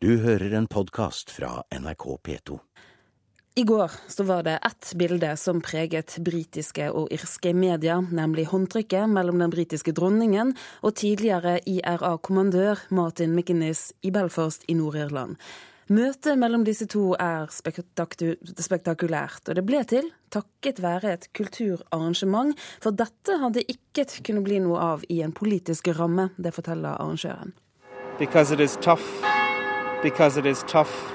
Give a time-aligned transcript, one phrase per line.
[0.00, 2.58] Du hører en podkast fra NRK P2.
[3.58, 9.10] I går så var det ett bilde som preget britiske og irske medier, nemlig håndtrykket
[9.10, 10.52] mellom den britiske dronningen
[10.86, 15.34] og tidligere IRA-kommandør Martin McInnes i Belfast i Nord-Irland.
[15.90, 22.94] Møtet mellom disse to er spektakulært, og det ble til takket være et kulturarrangement, for
[22.94, 27.50] dette hadde ikke kunnet bli noe av i en politisk ramme, det forteller arrangøren.
[28.22, 29.37] Because it is tough
[30.02, 31.12] because it is tough.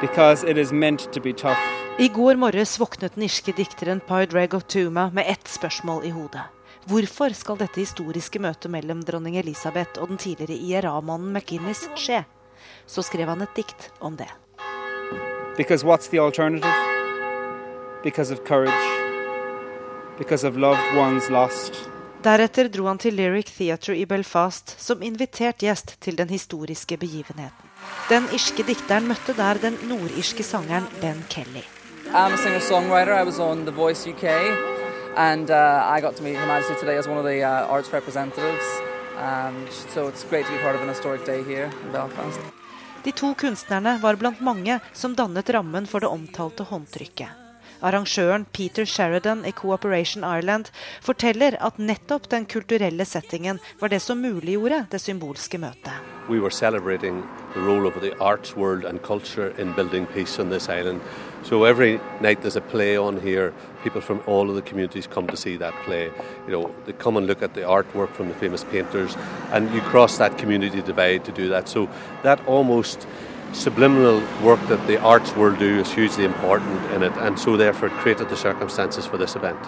[0.00, 1.58] Because it is meant to be tough.
[1.98, 6.40] I går morges våknet den irske dikteren Padraig Tuma med ett spørsmål i hodet.
[6.84, 12.24] Hvorfor skal dette historiske møtet mellom dronning Elisabeth og den tidligere IRA-mannen McInnes skje?
[12.86, 14.28] Så skrev han et dikt om det.
[15.56, 16.72] Because what's the alternative?
[18.02, 18.82] Because of courage.
[20.18, 21.88] Because of loved ones lost.
[22.22, 27.71] Deretter dro han til Lyric Theatre i Belfast som invitert gjest til den historiske begivenheten.
[28.10, 31.62] Den irske dikteren møtte der den nordirske sangeren Ben Kelly.
[32.12, 33.14] I'm a singer-songwriter.
[33.16, 34.24] I was on The Voice UK,
[35.16, 37.92] and uh, I got to meet Her Majesty today as one of the uh, arts
[37.92, 38.64] representatives.
[39.16, 42.40] Um, so it's great to be part of an historic day here in Belfast.
[43.02, 47.41] De to kunstnerne var blant mange som dannet rammen for det omtalte håndtrykket.
[47.82, 50.70] Arrangøren Peter Sheridan i Cooperation Ireland
[51.02, 55.92] forteller at nettopp den kulturelle settingen var det som muliggjorde det symbolske møtet.
[56.28, 60.50] We were celebrating the role of the arts world and culture in building peace on
[60.50, 61.00] this island.
[61.42, 63.52] So every night there's a play on here.
[63.82, 66.04] People from all of the communities come to see that play.
[66.46, 69.16] You know, they come and look at the artwork from the famous painters,
[69.50, 71.68] and you cross that community divide to do that.
[71.68, 71.88] So
[72.22, 73.08] that almost
[73.52, 77.88] subliminal work that the arts world do is hugely important in it, and so therefore
[77.88, 79.58] it created the circumstances for this event.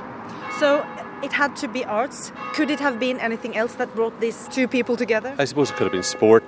[0.60, 0.84] So
[1.22, 2.32] it had to be arts.
[2.54, 5.34] Could it have been anything else that brought these two people together?
[5.38, 6.44] I suppose it could have been sport.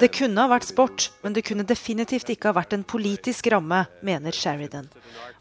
[0.00, 3.84] Det kunne ha vært sport, men det kunne definitivt ikke ha vært en politisk ramme,
[4.06, 4.88] mener Sheridan.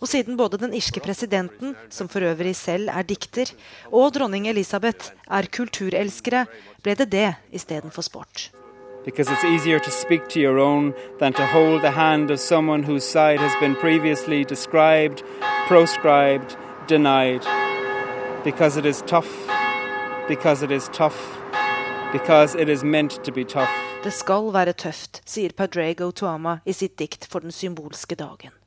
[0.02, 3.52] Og siden både den irske presidenten, som for øvrig selv er dikter,
[3.92, 6.48] og dronning Elisabeth er kulturelskere,
[6.84, 8.50] ble det det istedenfor sport.
[9.06, 12.84] Because it's easier to speak to your own than to hold the hand of someone
[12.84, 15.24] whose side has been previously described,
[15.68, 17.46] proscribed, denied.
[18.44, 19.32] Because it is tough,
[20.28, 21.38] because it is tough,
[22.12, 23.70] because it is meant to be tough.
[24.04, 28.59] Det skal være tøft, sier Padraig Tuama i sitt dikt for den symbolske dagen.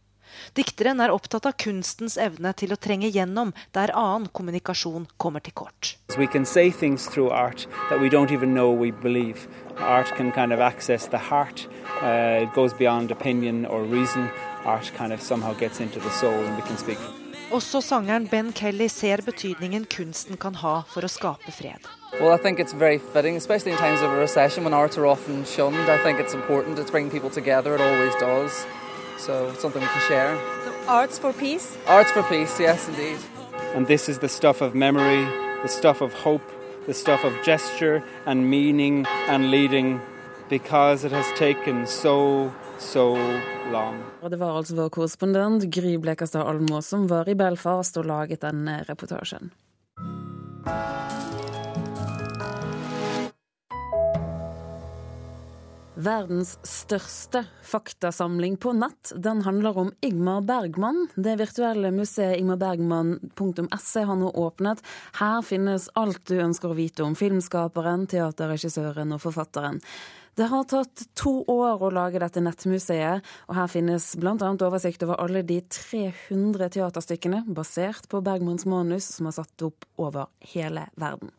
[0.54, 5.54] Dikteren er opptatt av kunstens evne til å trenge gjennom der annen kommunikasjon kommer til
[5.54, 5.96] kort.
[6.18, 9.48] We can say things through art that we don't even know we believe.
[9.78, 11.66] Art can kind of access the heart.
[12.02, 14.28] Uh, it goes beyond opinion or reason.
[14.64, 16.98] Art kind of somehow gets into the soul and we can speak.
[17.52, 21.84] Også sangeren Ben Kelly ser betydningen kunsten kan ha for å skape fred.
[22.20, 25.06] Well, I think it's very fitting, especially in times of a recession when arts are
[25.06, 25.88] often shunned.
[25.88, 27.74] I think it's important to bring people together.
[27.74, 28.66] It always does.
[29.18, 30.38] So something we can share.
[30.64, 31.76] So arts for peace?
[31.86, 33.18] Arts for peace, yes, indeed.
[33.74, 35.24] And this is the stuff of memory,
[35.62, 36.42] the stuff of hope,
[36.86, 40.00] the stuff of gesture and meaning and leading,
[40.48, 43.16] because it has taken so, so
[43.72, 44.02] long.
[44.22, 48.42] Og det var altså vår korrespondent Gry Blekastad Almås som var i Belfast og laget
[48.42, 49.52] denne reportasjen.
[56.02, 61.04] Verdens største faktasamling på nett den handler om Igmar Bergman.
[61.14, 64.82] Det virtuelle museet igmarbergman.se har nå åpnet.
[65.20, 69.78] Her finnes alt du ønsker å vite om filmskaperen, teaterregissøren og forfatteren.
[70.34, 74.34] Det har tatt to år å lage dette nettmuseet, og her finnes bl.a.
[74.40, 80.32] oversikt over alle de 300 teaterstykkene basert på Bergmans manus som er satt opp over
[80.56, 81.30] hele verden.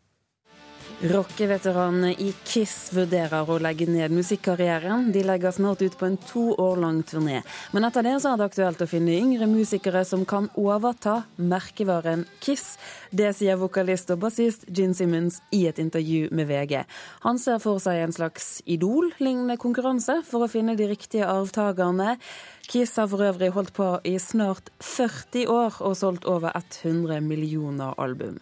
[1.04, 5.10] Rockeveteranene i Kiss vurderer å legge ned musikkarrieren.
[5.12, 7.42] De legger snart ut på en to år lang turné.
[7.76, 12.22] Men etter det så er det aktuelt å finne yngre musikere som kan overta merkevaren
[12.40, 12.78] Kiss.
[13.12, 16.86] Det sier vokalist og bassist Gin Simmons i et intervju med VG.
[17.26, 22.16] Han ser for seg en slags Idol-lignende konkurranse for å finne de riktige arvtakerne.
[22.64, 27.92] Kiss har for øvrig holdt på i snart 40 år og solgt over 100 millioner
[28.00, 28.40] album.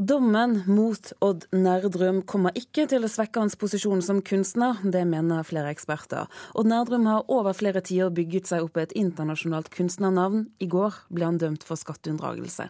[0.00, 5.42] Dommen mot Odd Nerdrum kommer ikke til å svekke hans posisjon som kunstner, det mener
[5.42, 6.28] flere eksperter.
[6.54, 10.44] Odd Nerdrum har over flere tiår bygget seg opp et internasjonalt kunstnernavn.
[10.62, 12.68] I går ble han dømt for skatteunndragelse.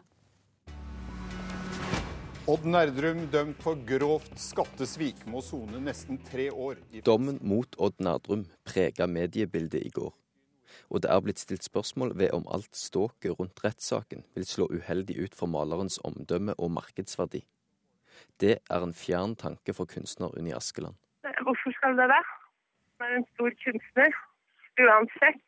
[2.49, 6.81] Odd Nerdrum dømt for grovt skattesvik må sone nesten tre år.
[7.05, 10.17] Dommen mot Odd Nerdrum prega mediebildet i går
[10.91, 15.19] og det er blitt stilt spørsmål ved om alt ståket rundt rettssaken vil slå uheldig
[15.25, 17.45] ut for malerens omdømme og markedsverdi.
[18.41, 20.97] Det er en fjern tanke for kunstner Unni Askeland.
[21.45, 22.25] Hvorfor skal det det?
[23.01, 24.11] er en stor kunstner.
[24.79, 25.45] Uansett.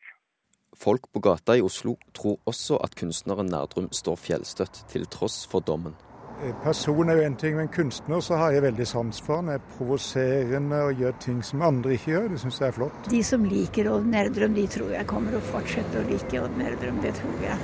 [0.75, 5.59] Folk på gata i Oslo tror også at kunstneren Nerdrum står fjellstøtt, til tross for
[5.59, 5.95] dommen.
[6.41, 9.43] Person er jo en ting, men kunstner så har jeg veldig sans for.
[9.43, 12.31] Han er provoserende og gjør ting som andre ikke gjør.
[12.33, 13.09] Det syns jeg er flott.
[13.13, 16.97] De som liker Odd Nerdrum, de tror jeg kommer å fortsette å like Odd Nerdrum.
[17.05, 17.61] Det tror jeg.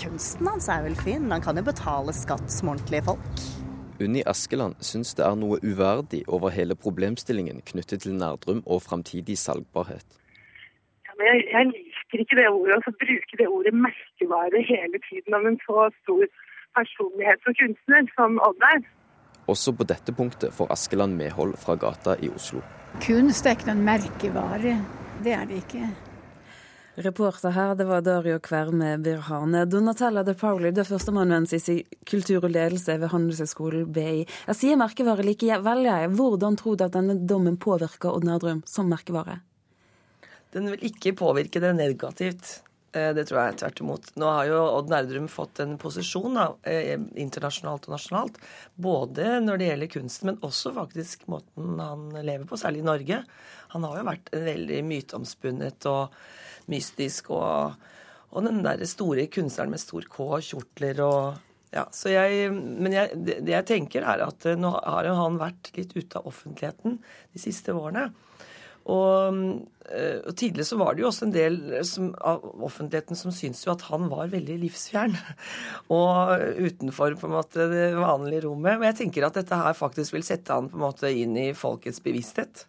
[0.00, 3.44] Kunsten hans er vel fin, han kan jo betale skatt som ordentlige folk.
[4.00, 9.36] Unni Askeland syns det er noe uverdig over hele problemstillingen knyttet til Nerdrum og framtidig
[9.38, 10.18] salgbarhet.
[11.04, 15.36] Ja, men jeg, jeg liker ikke det ordet, altså bruke det ordet merkevare hele tiden
[15.36, 16.28] om en så stor
[16.76, 18.82] personlighet som kunstner som Odd er.
[19.48, 22.60] Også på dette punktet får Askeland medhold fra gata i Oslo.
[23.04, 24.76] Kunst er ikke noen merkevare.
[25.24, 25.88] Det er det ikke.
[26.98, 29.62] Reporter her, det var Dario Kverme Birhane.
[29.70, 31.76] Donatella de Pauli, du er førsteamanuensis i
[32.10, 34.24] kultur og ledelse ved Handelshøyskolen BI.
[34.48, 36.08] Jeg sier merkevare likevel, jeg.
[36.18, 39.38] Hvordan tror du at denne dommen påvirker Odd Nerdrum som merkevare?
[40.56, 42.58] Den vil ikke påvirke det negativt.
[42.92, 44.06] Eh, det tror jeg tvert imot.
[44.16, 48.38] Nå har jo Odd Nerdrum fått en posisjon da, eh, internasjonalt og nasjonalt.
[48.76, 53.24] Både når det gjelder kunsten, men også faktisk måten han lever på, særlig i Norge.
[53.74, 56.14] Han har jo vært en veldig myteomspunnet og
[56.68, 57.76] mystisk og,
[58.32, 63.12] og den der store kunstneren med stor K, kjortler og ja, så jeg, Men jeg,
[63.26, 66.96] det, jeg tenker, er at nå har jo han vært litt ute av offentligheten
[67.34, 68.08] de siste årene.
[68.88, 69.40] Og,
[69.88, 73.74] og, tidligere så var det jo også en del som, av offentligheten som syntes jo
[73.74, 75.12] at han var veldig livsfjern.
[75.98, 78.78] Og utenfor på en måte det vanlige rommet.
[78.78, 81.50] Men jeg tenker at dette her faktisk vil sette han på en måte inn i
[81.56, 82.64] folkets bevissthet.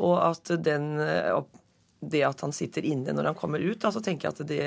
[0.00, 0.96] Og at den
[2.00, 4.66] det at han sitter inne når han kommer ut, da, så tenker jeg at det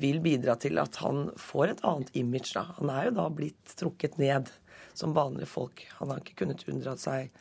[0.00, 2.52] vil bidra til at han får et annet image.
[2.54, 2.66] Da.
[2.78, 4.52] Han er jo da blitt trukket ned
[4.94, 5.86] som vanlige folk.
[5.98, 7.32] Han har ikke kunnet unndratt seg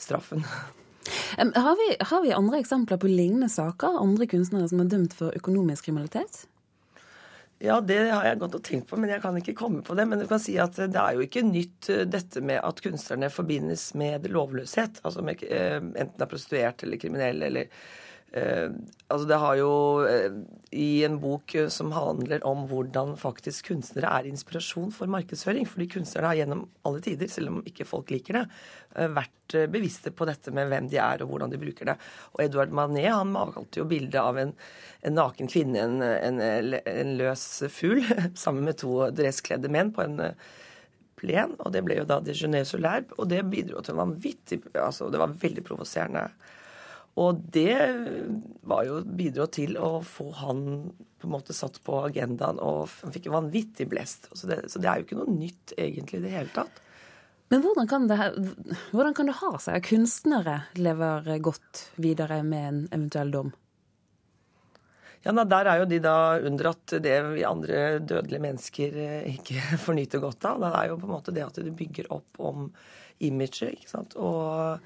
[0.00, 0.46] straffen.
[1.36, 4.00] Har vi, har vi andre eksempler på lignende saker?
[4.02, 6.44] Andre kunstnere som er dømt for økonomisk kriminalitet?
[7.62, 10.08] Ja, det har jeg gått og tenkt på, men jeg kan ikke komme på det.
[10.10, 13.92] Men du kan si at det er jo ikke nytt dette med at kunstnerne forbindes
[13.94, 14.98] med lovløshet.
[15.06, 18.01] Altså med, enten det er prostituert eller kriminell eller Eh,
[18.32, 19.72] altså det har jo
[20.08, 20.36] eh,
[20.72, 25.66] I en bok eh, som handler om hvordan faktisk kunstnere er inspirasjon for markedsføring.
[25.68, 28.44] Fordi kunstnere har gjennom alle tider, selv om ikke folk liker det,
[28.96, 31.98] eh, vært eh, bevisste på dette med hvem de er og hvordan de bruker det.
[32.32, 34.54] Og Edouard Manet han malte jo bilde av en,
[35.02, 38.00] en, naken kvinne, en, en, en løs fugl,
[38.46, 40.18] sammen med to dresskledde menn på en
[41.20, 41.52] plen.
[41.60, 45.36] Og det ble jo da Déjeuner Solaire, og det bidro til vanvittig altså Det var
[45.44, 46.30] veldig provoserende.
[47.20, 47.76] Og det
[48.64, 50.62] var jo bidro til å få han
[51.20, 54.30] på en måte satt på agendaen, og han fikk en vanvittig blest.
[54.32, 56.80] Så det, så det er jo ikke noe nytt egentlig i det hele tatt.
[57.52, 58.16] Men hvordan kan, det,
[58.96, 63.52] hvordan kan det ha seg at kunstnere lever godt videre med en eventuell dom?
[65.22, 69.60] Ja, nei, Der er jo de da unndratt det vi andre dødelige mennesker eh, ikke
[69.84, 70.64] får nyte godt av.
[70.64, 72.70] Det er jo på en måte det at det bygger opp om
[73.22, 73.76] imaget.
[73.76, 74.16] ikke sant?
[74.16, 74.80] Og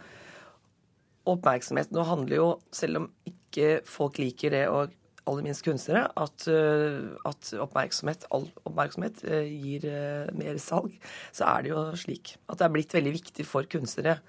[1.26, 4.94] oppmerksomhet nå handler jo, selv om ikke folk liker det, og
[5.26, 10.94] aller minst kunstnere, at, eh, at oppmerksomhet, all oppmerksomhet eh, gir eh, mer salg,
[11.34, 14.20] så er det jo slik at det er blitt veldig viktig for kunstnere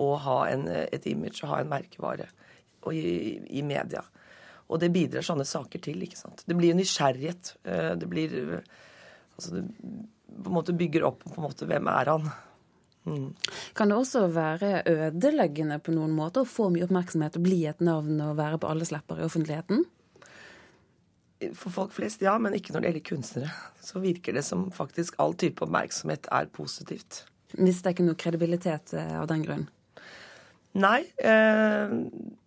[0.00, 2.30] å ha en, et image og ha en merkevare
[2.92, 4.04] i, i, media.
[4.70, 6.00] Og det bidrar sånne saker til.
[6.06, 6.44] ikke sant?
[6.46, 7.52] Det blir nysgjerrighet.
[7.64, 9.64] Det blir altså det
[10.36, 12.28] på en måte bygger opp på en måte hvem er han.
[13.06, 13.28] Mm.
[13.78, 17.84] Kan det også være ødeleggende på noen måte å få mye oppmerksomhet og bli et
[17.84, 19.84] navn og være på alles lepper i offentligheten?
[21.54, 23.54] For folk flest, ja, men ikke når det gjelder kunstnere.
[23.84, 27.24] Så virker det som faktisk all type oppmerksomhet er positivt.
[27.60, 29.66] Mister ikke noe kredibilitet eh, av den grunn?
[30.76, 31.04] Nei.
[31.16, 31.94] Eh,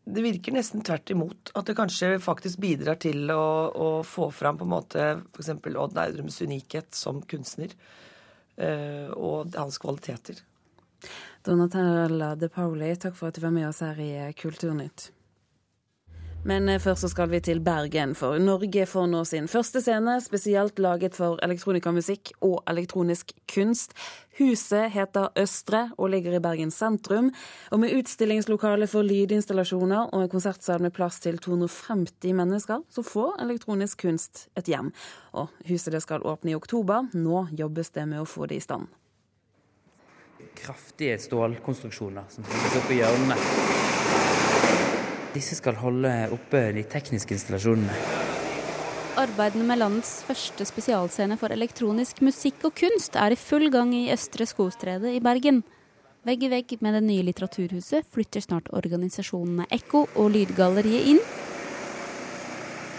[0.10, 1.54] det virker nesten tvert imot.
[1.58, 5.54] At det kanskje faktisk bidrar til å, å få fram på en måte f.eks.
[5.70, 7.74] Odd Nerdrums unikhet som kunstner.
[8.60, 10.42] Eh, og hans kvaliteter.
[11.46, 15.12] Donatella De Pauli, takk for at du var med oss her i eh, Kulturnytt.
[16.44, 20.18] Men eh, først så skal vi til Bergen, for Norge får nå sin første scene
[20.24, 23.96] spesielt laget for elektronikamusikk og elektronisk kunst.
[24.40, 27.32] Huset heter Østre og ligger i Bergen sentrum.
[27.72, 33.40] Og med utstillingslokale for lydinstallasjoner og en konsertsal med plass til 250 mennesker, så får
[33.48, 34.92] elektronisk kunst et hjem.
[35.40, 37.12] Og huset det skal åpne i oktober.
[37.16, 38.92] Nå jobbes det med å få det i stand
[40.60, 43.38] kraftige stålkonstruksjoner som settes opp i hjørnene.
[45.34, 47.96] Disse skal holde oppe de tekniske installasjonene.
[49.20, 54.08] Arbeidene med landets første spesialscene for elektronisk musikk og kunst er i full gang i
[54.14, 55.62] Østre Skogstredet i Bergen.
[56.28, 61.22] Vegg i vegg med det nye litteraturhuset flytter snart organisasjonene Ekko og Lydgalleriet inn.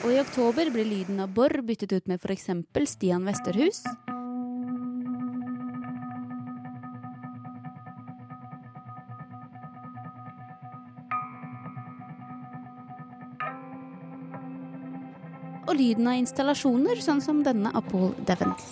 [0.05, 2.49] Og i oktober blir lyden av Borr byttet ut med f.eks.
[2.89, 3.85] Stian Westerhus.
[15.81, 18.69] Lyden av installasjoner, sånn som denne av Paul Devens.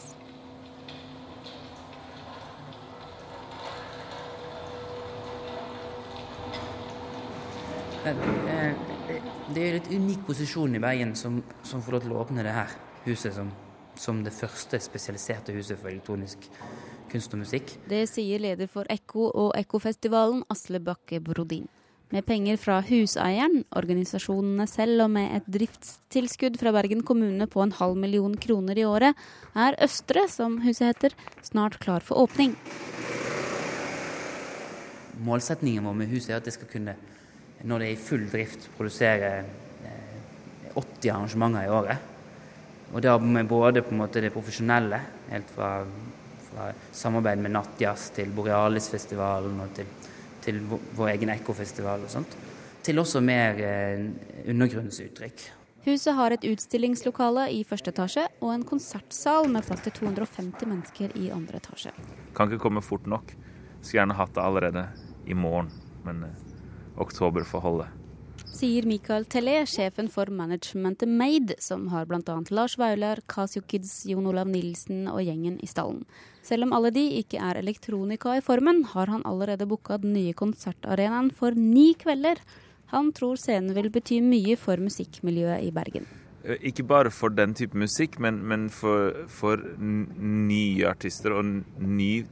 [8.08, 8.74] Eh,
[9.48, 12.44] Det er en litt unik posisjon i Bergen som, som får lov til å åpne
[12.44, 12.74] det her
[13.06, 13.48] huset som,
[13.96, 16.44] som det første spesialiserte huset for elektronisk
[17.08, 17.72] kunst og musikk.
[17.88, 21.64] Det sier leder for Ekko og Ekkofestivalen, Asle Bakke Brodin.
[22.08, 27.74] Med penger fra huseieren, organisasjonene selv og med et driftstilskudd fra Bergen kommune på en
[27.76, 29.18] halv million kroner i året,
[29.52, 32.54] er Østre, som huset heter, snart klar for åpning.
[35.20, 36.96] Målsetningen vår med huset er at det skal kunne,
[37.68, 39.32] når det er i full drift, produsere
[39.84, 40.18] eh,
[40.78, 42.12] 80 arrangementer i året.
[42.94, 45.74] Og da med både det profesjonelle, helt fra,
[46.48, 49.92] fra samarbeid med Nattjazz til Borealisfestivalen og til,
[50.44, 52.36] til vår, egen Ekkofestival og sånt,
[52.84, 54.04] til også mer eh,
[54.48, 55.46] undergrunnsuttrykk.
[55.88, 61.14] Huset har et utstillingslokale i første etasje og en konsertsal med plass til 250 mennesker
[61.16, 61.94] i andre etasje.
[62.36, 63.30] Kan ikke komme fort nok.
[63.78, 64.84] Skulle gjerne hatt det allerede
[65.30, 65.70] i morgen,
[66.04, 66.42] men eh,
[67.00, 67.88] oktober får holde.
[68.58, 72.38] Sier Michael Tellé, sjefen for managementet Made, som har bl.a.
[72.50, 76.02] Lars Vaular, Casio Kids, Jon Olav Nilsen og gjengen i stallen.
[76.48, 80.32] Selv om alle de ikke er elektronika i formen, har han allerede booka den nye
[80.36, 82.40] konsertarenaen for ni kvelder.
[82.94, 86.08] Han tror scenen vil bety mye for musikkmiljøet i Bergen.
[86.44, 91.44] Eh, Ikke bare for den type musikk, men, men for, for nye artister og
[91.84, 92.24] ny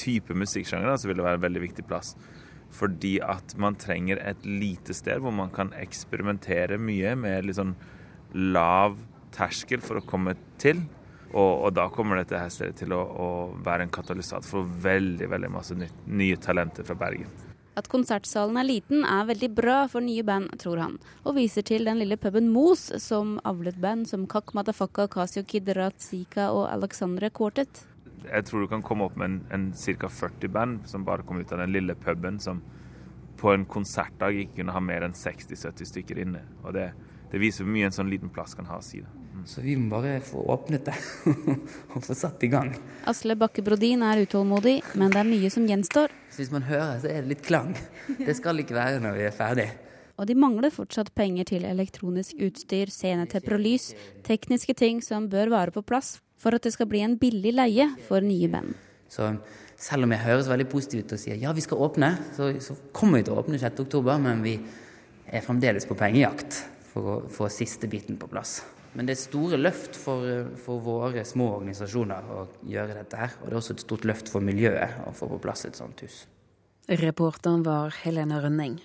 [0.00, 2.14] type musikksjanger så vil det være en veldig viktig plass.
[2.72, 7.76] Fordi at man trenger et lite sted hvor man kan eksperimentere mye med litt sånn
[8.32, 8.96] lav
[9.36, 10.80] terskel for å komme til.
[11.32, 13.28] Og, og da kommer dette her stedet til å, å
[13.64, 17.30] være en katalysator for veldig veldig masse nytt, nye talenter fra Bergen.
[17.72, 21.88] At konsertsalen er liten er veldig bra for nye band, tror han, og viser til
[21.88, 27.32] den lille puben Mos, som avlet band som Kak Matafaka, Casio Kid, Ratzika og Alexandre
[27.32, 27.86] Quartet.
[28.26, 30.12] Jeg tror du kan komme opp med en, en ca.
[30.12, 32.60] 40 band som bare kom ut av den lille puben som
[33.40, 36.44] på en konsertdag ikke kunne ha mer enn 60-70 stykker inne.
[36.62, 36.90] Og det,
[37.32, 39.00] det viser hvor mye en sånn liten plass kan ha å si.
[39.02, 39.21] Da.
[39.48, 40.94] Så vi må bare få åpnet det
[41.94, 42.72] og få satt i gang.
[43.10, 46.12] Asle Bakke Brodin er utålmodig, men det er mye som gjenstår.
[46.30, 47.72] Så hvis man hører, så er det litt klang.
[48.18, 49.68] Det skal ikke være når vi er ferdig.
[50.20, 53.90] Og de mangler fortsatt penger til elektronisk utstyr, scenetepper og lys,
[54.26, 57.88] tekniske ting som bør være på plass for at det skal bli en billig leie
[58.08, 58.74] for nye band.
[59.10, 59.28] Så
[59.82, 62.76] selv om jeg høres veldig positiv ut og sier ja, vi skal åpne, så, så
[62.94, 63.82] kommer vi til å åpne 6.
[63.84, 64.56] oktober, men vi
[65.32, 68.60] er fremdeles på pengejakt for å få siste biten på plass.
[68.92, 70.26] Men det er store løft for,
[70.60, 73.36] for våre små organisasjoner å gjøre dette her.
[73.40, 76.04] Og det er også et stort løft for miljøet å få på plass et sånt
[76.04, 76.26] hus.
[77.00, 78.80] Reporteren var Helene Rønning.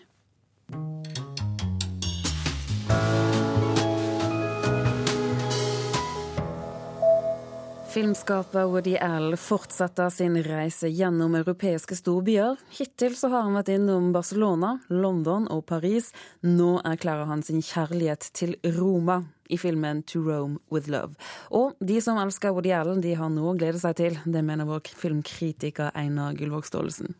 [7.97, 12.59] Filmskaper Woody Allen fortsetter sin reise gjennom europeiske storbyer.
[12.77, 16.11] Hittil så har han vært innom Barcelona, London og Paris.
[16.45, 21.15] Nå erklærer han sin kjærlighet til Roma i filmen To Rome With Love.
[21.51, 24.19] Og de som elsker Woody Allen, de har noe å glede seg til.
[24.25, 27.15] Det mener vår filmkritiker Einar Gullvåg Staalesen.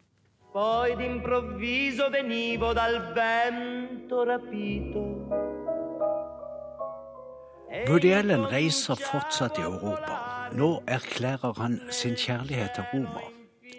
[0.58, 5.06] Poi d'improvviso venivo dal vento rapito.
[7.88, 10.50] Woody Allen reiser fortsatt i Europa.
[10.58, 13.37] Nå erklærer han sin kjærlighet til Roma.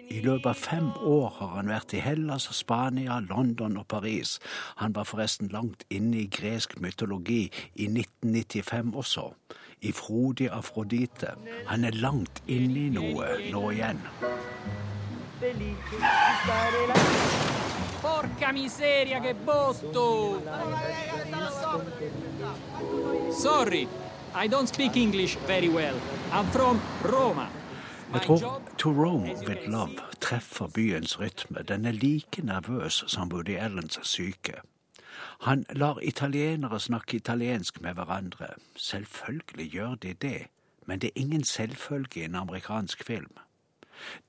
[0.09, 4.39] I løpet av fem år har han vært i Hellas, Spania, London og Paris.
[4.81, 7.43] Han var forresten langt inne i gresk mytologi
[7.75, 9.27] i 1995 også.
[9.85, 11.35] I frodig Afrodite.
[11.69, 14.01] Han er langt inne i noe nå igjen.
[18.01, 20.41] Porca miseria, che botto!
[23.29, 23.87] Sorry,
[24.33, 25.95] I don't speak English very well.
[26.31, 27.58] I'm from Roma.
[28.13, 31.61] Jeg tror To Rome With Love treffer byens rytme.
[31.67, 34.53] Den er like nervøs som Woody Allens syke.
[35.41, 38.47] Han lar italienere snakke italiensk med hverandre.
[38.75, 40.47] Selvfølgelig gjør de det,
[40.85, 43.37] men det er ingen selvfølge i en amerikansk film.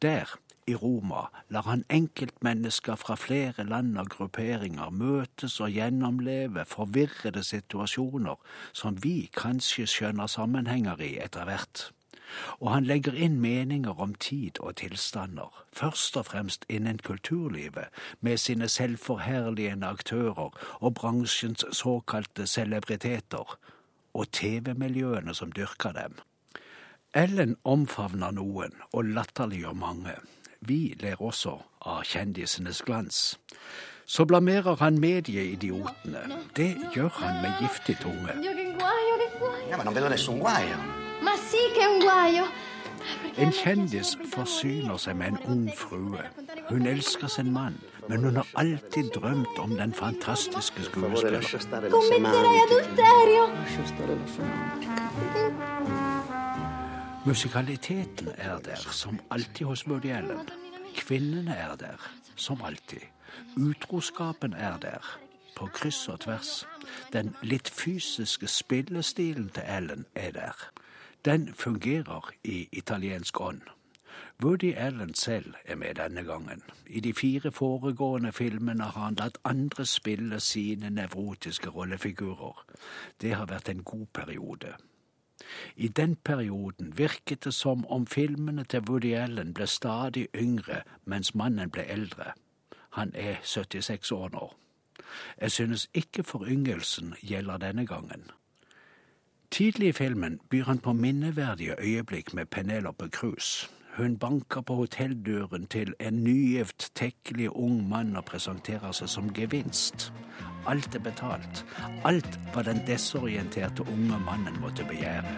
[0.02, 7.42] Der, i Roma, lar han enkeltmennesker fra flere land og grupperinger møtes og gjennomleve forvirrede
[7.42, 8.34] situasjoner
[8.72, 11.92] som vi kanskje skjønner sammenhenger i etter hvert.
[12.60, 17.88] Og han legger inn meninger om tid og tilstander, først og fremst innen kulturlivet,
[18.20, 23.58] med sine selvforherligende aktører og bransjens såkalte celebriteter,
[24.14, 26.18] og TV-miljøene som dyrker dem.
[27.14, 30.14] Ellen omfavner noen og latterliggjør mange.
[30.60, 33.38] Vi ler også av kjendisenes glans.
[34.06, 36.22] Så blamerer han medieidiotene.
[36.56, 38.34] Det gjør han med giftig tunge.
[39.70, 40.99] Ja, ma non vedo nessun guaio.
[41.22, 42.44] Ma sì che è un guaio.
[43.36, 46.24] En kjendis forsyner seg med en ung frue.
[46.68, 51.44] Hun elsker sin mann, men hun har alltid drømt om den fantastiske skuespilleren.
[57.24, 60.48] Musikaliteten er der, som alltid hos Woody Allen.
[60.96, 63.06] Kvinnene er der, som alltid.
[63.56, 65.18] Utroskapen er der,
[65.56, 66.66] på kryss og tvers.
[67.12, 70.70] Den litt fysiske spillestilen til Ellen er der.
[71.24, 73.60] Den fungerer i italiensk ånd.
[74.42, 76.62] Woody Allen selv er med denne gangen.
[76.86, 82.64] I de fire foregående filmene har han latt andre spille sine nevrotiske rollefigurer.
[83.20, 84.74] Det har vært en god periode.
[85.76, 91.34] I den perioden virket det som om filmene til Woody Allen ble stadig yngre mens
[91.34, 92.32] mannen ble eldre.
[92.90, 94.52] Han er 76 år nå.
[95.40, 98.30] Jeg synes ikke foryngelsen gjelder denne gangen.
[99.50, 103.68] Tidlig i filmen byr han på minneverdige øyeblikk med Penelope Cruz.
[103.96, 110.12] Hun banker på hotelldøren til en nygift, tekkelig ung mann og presenterer seg som gevinst.
[110.70, 111.64] Alt er betalt.
[112.04, 115.34] Alt hva den desorienterte unge mannen måtte begjære.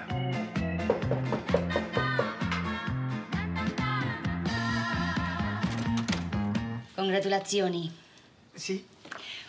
[6.97, 7.91] Congratulazioni.
[8.57, 8.83] Sì?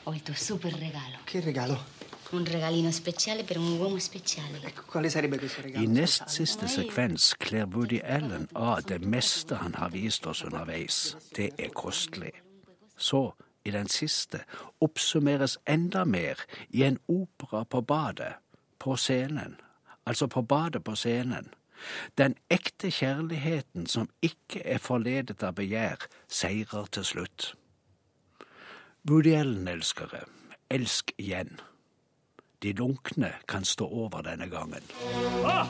[0.06, 1.20] Ho il tuo super regalo.
[1.26, 1.93] Che regalo?
[2.34, 4.74] Un regalino speciale per un uomo speciale.
[4.88, 5.88] Quale sarebbe questo I regalo?
[5.88, 11.16] nest siste sekvens kler Woody Allen av det meste han har vist oss underveis.
[11.36, 12.32] Det er kostelig.
[12.98, 14.40] Så, i den siste,
[14.82, 18.34] oppsummeres enda mer i en opera på badet.
[18.80, 19.60] På scenen.
[20.06, 21.54] Altså på badet på scenen.
[22.18, 27.54] Den ekte kjærligheten som ikke er forledet av begjær, seirer til slutt.
[29.06, 30.24] Woody Allen-elskere,
[30.70, 31.60] elsk igjen.
[32.64, 34.86] De lunkne kan stå over denne gangen.
[35.44, 35.68] Ah!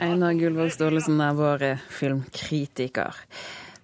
[0.00, 3.20] Einar Gullvåg Staalesen er vår eh, filmkritiker.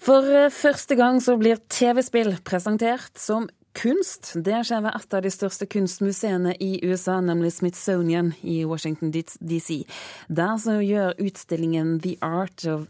[0.01, 4.33] For eh, første gang så blir TV-spill presentert som kunst.
[4.35, 9.83] Det skjer ved et av de største kunstmuseene i USA, nemlig Smithsonian i Washington DC.
[10.29, 12.89] Der så gjør utstillingen The Art of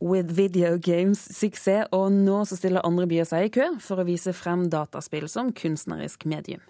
[0.00, 4.08] with Video Games suksess, og nå så stiller andre byer seg i kø for å
[4.08, 6.60] vise frem dataspill som kunstnerisk medium.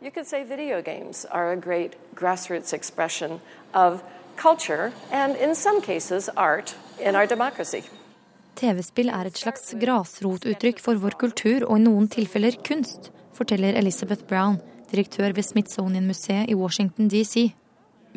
[0.00, 3.40] You could say video games are a great grassroots expression
[3.74, 4.02] of
[4.36, 7.82] culture and, in some cases, art in our democracy.
[8.58, 14.26] TV-spill er et slags grasrotuttrykk for vår kultur og i noen tilfeller kunst, forteller Elizabeth
[14.26, 14.58] Brown,
[14.90, 17.52] direktør ved Smithsonian-museet i Washington DC.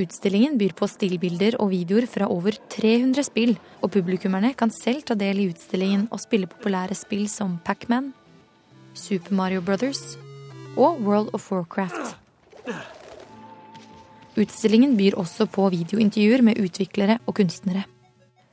[0.01, 5.17] Utstillingen byr på stillbilder og videoer fra over 300 spill, og publikummerne kan selv ta
[5.19, 8.09] del i utstillingen og spille populære spill som Pac-Man,
[8.97, 10.01] Super Mario Brothers
[10.73, 12.15] og World of Warcraft.
[14.41, 17.85] Utstillingen byr også på videointervjuer med utviklere og kunstnere.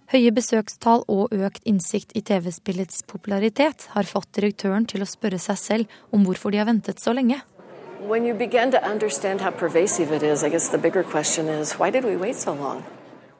[0.08, 5.58] Høye besøkstall og økt innsikt i TV-spillets popularitet har fått direktøren til å spørre seg
[5.60, 7.42] selv om hvorfor de har ventet så lenge.
[8.08, 11.74] When you begin to understand how pervasive it is, I guess the bigger question is
[11.76, 12.80] why did we wait so long?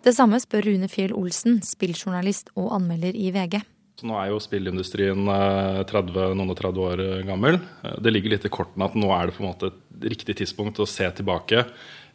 [0.04, 3.62] Det samme spør Rune Fjell Olsen, spilljournalist og anmelder i VG.
[3.98, 7.56] Så nå er jo spillindustrien eh, 30, noen og 30 år eh, gammel.
[7.82, 10.36] Eh, Det ligger litt i kortene at nå er det på en måte et riktig
[10.38, 11.64] tidspunkt å se tilbake.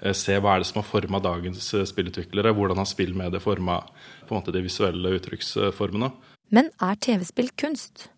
[0.01, 2.53] Eh, Se hva er det som har forma dagens eh, spillutviklere.
[2.53, 3.81] Hvordan har spillmediet forma
[4.29, 6.11] de visuelle uttrykksformene.
[6.49, 8.09] Men er TV-spill kunst?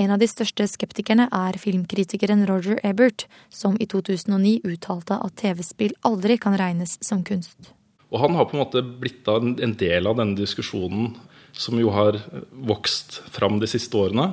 [0.00, 5.92] En av de største skeptikerne er filmkritikeren Roger Ebert, som i 2009 uttalte at TV-spill
[6.06, 7.74] aldri kan regnes som kunst.
[8.10, 11.16] Og han har på en måte blitt en en del av denne diskusjonen
[11.52, 12.18] som jo har
[12.50, 14.32] vokst fram de siste årene.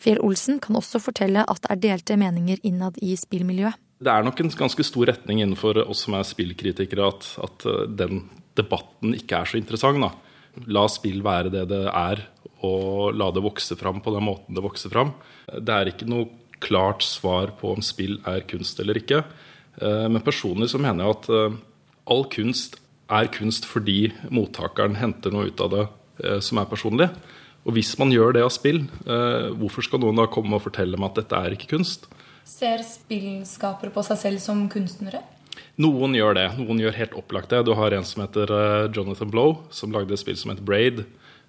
[0.00, 3.76] Fjell Olsen kan også fortelle at det er delte meninger innad i spillmiljøet.
[4.00, 7.86] Det er nok en ganske stor retning innenfor oss som er spillkritikere, at, at eh,
[8.00, 8.22] den
[8.56, 10.00] debatten ikke er så interessant.
[10.00, 10.64] Da.
[10.72, 12.22] La spill være det det er,
[12.64, 15.12] og la det vokse fram på den måten det vokser fram.
[15.52, 16.30] Det er ikke noe
[16.64, 19.20] klart svar på om spill er kunst eller ikke.
[19.80, 21.58] Eh, Men personlig så mener jeg at eh,
[22.08, 22.80] all kunst
[23.12, 25.86] er kunst fordi mottakeren henter noe ut av det
[26.44, 27.08] som er personlig.
[27.66, 28.82] Og hvis man gjør det av spill,
[29.56, 32.06] hvorfor skal noen da komme og fortelle meg at dette er ikke kunst?
[32.44, 35.22] Ser spillskapere på seg selv som kunstnere?
[35.80, 36.46] Noen gjør det.
[36.58, 37.62] Noen gjør helt opplagt det.
[37.66, 41.04] Du har en som heter eh, Jonathan Blow, som lagde et spill som heter Braid.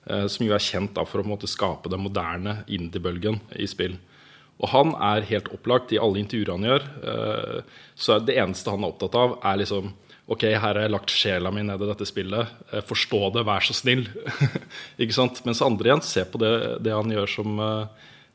[0.08, 3.98] eh, Som jo er kjent for å skape den moderne indie-bølgen i spill.
[4.62, 6.88] Og han er helt opplagt i alle intervjuer han gjør.
[7.04, 7.62] eh,
[7.96, 9.94] Så det eneste han er opptatt av, er liksom
[10.32, 12.48] Ok, her har jeg lagt sjela mi ned i dette spillet.
[12.88, 14.06] Forstå det, vær så snill.
[15.02, 15.42] ikke sant?
[15.44, 16.52] Mens andre igjen ser på det,
[16.86, 17.60] det han gjør som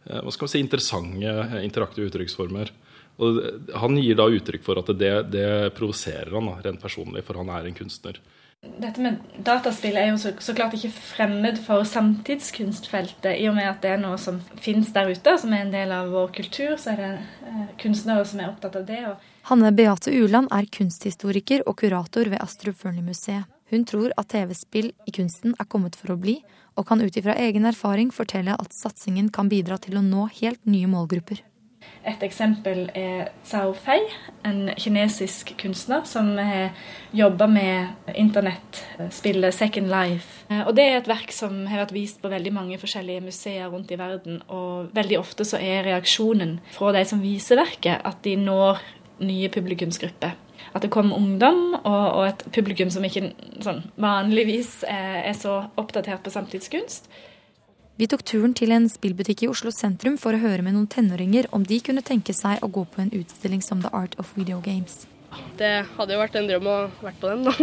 [0.06, 2.72] hva skal man si, interessante eh, interaktive uttrykksformer.
[3.16, 3.38] Og
[3.80, 7.52] han gir da uttrykk for at det, det provoserer han da, rent personlig, for han
[7.52, 8.20] er en kunstner.
[8.66, 13.68] Dette med dataspill er jo så, så klart ikke fremmed for samtidskunstfeltet, i og med
[13.70, 16.76] at det er noe som finnes der ute, som er en del av vår kultur.
[16.80, 17.10] Så er det
[17.48, 19.02] eh, kunstnere som er opptatt av det.
[19.12, 23.46] Og Hanne Beate Uland er kunsthistoriker og kurator ved Astrup Fearnley-museet.
[23.70, 26.38] Hun tror at TV-spill i kunsten er kommet for å bli,
[26.76, 30.62] og kan ut ifra egen erfaring fortelle at satsingen kan bidra til å nå helt
[30.68, 31.42] nye målgrupper.
[32.06, 33.98] et eksempel er Cao Fei,
[34.46, 36.30] en kinesisk kunstner som
[37.14, 40.46] jobba med internettspillet Second Life.
[40.66, 43.90] Og det er et verk som har vært vist på veldig mange forskjellige museer rundt
[43.90, 44.42] i verden.
[44.46, 48.82] Og veldig ofte så er reaksjonen fra de som viser verket, at de når
[49.26, 50.45] nye publikumsgrupper.
[50.74, 53.30] At det kom ungdom, og, og et publikum som ikke
[53.64, 57.10] sånn, vanligvis er, er så oppdatert på samtidskunst.
[57.96, 61.48] Vi tok turen til en spillbutikk i Oslo sentrum for å høre med noen tenåringer
[61.56, 64.60] om de kunne tenke seg å gå på en utstilling som The Art of Video
[64.60, 65.06] Games.
[65.56, 67.54] Det hadde jo vært en drøm å vært på den, da.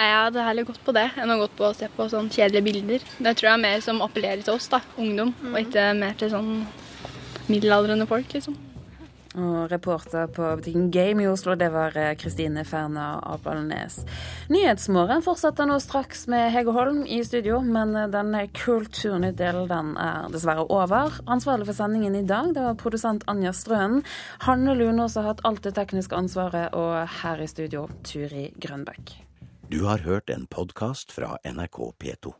[0.00, 2.66] Jeg hadde heller gått på det enn å gått på å se på sånn kjedelige
[2.68, 3.06] bilder.
[3.18, 6.32] Det tror jeg er mer som appellerer til oss, da, ungdom, og ikke mer til
[6.32, 6.50] sånn
[7.50, 8.56] middelaldrende folk, liksom.
[9.36, 14.00] Og reporter på butikken Game i Oslo, det var eh, Kristine Ferna Apalnes.
[14.50, 20.28] Nyhetsmorgen fortsetter nå straks med Hege Holm i studio, men den denne Kulturnytt-delen den er
[20.32, 21.20] dessverre over.
[21.30, 24.04] Ansvarlig for sendingen i dag det var produsent Anja Strønen.
[24.46, 29.16] Hanne Lunås har hatt alt det tekniske ansvaret, og her i studio Turi Grønbæk.
[29.70, 32.39] Du har hørt en podkast fra NRK P2.